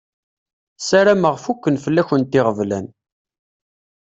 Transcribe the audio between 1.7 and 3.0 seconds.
fell-akent iɣeblan.